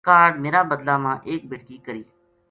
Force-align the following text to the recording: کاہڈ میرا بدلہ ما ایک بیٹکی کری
کاہڈ 0.07 0.31
میرا 0.43 0.61
بدلہ 0.71 0.95
ما 1.03 1.13
ایک 1.29 1.41
بیٹکی 1.49 1.77
کری 1.85 2.03